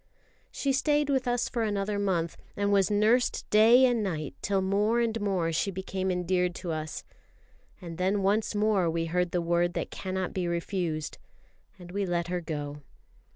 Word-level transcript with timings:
She 0.49 0.73
stayed 0.73 1.11
with 1.11 1.27
us 1.27 1.47
for 1.47 1.61
another 1.61 1.99
month, 1.99 2.35
and 2.57 2.73
was 2.73 2.89
nursed 2.89 3.47
day 3.51 3.85
and 3.85 4.01
night 4.01 4.33
till 4.41 4.59
more 4.63 4.99
and 4.99 5.21
more 5.21 5.51
she 5.51 5.69
became 5.69 6.09
endeared 6.09 6.55
to 6.55 6.71
us; 6.71 7.03
and 7.79 7.99
then 7.99 8.23
once 8.23 8.55
more 8.55 8.89
we 8.89 9.05
heard 9.05 9.29
the 9.29 9.41
word 9.43 9.75
that 9.75 9.91
cannot 9.91 10.33
be 10.33 10.47
refused, 10.47 11.19
and 11.77 11.91
we 11.91 12.07
let 12.07 12.29
her 12.29 12.41
go. 12.41 12.81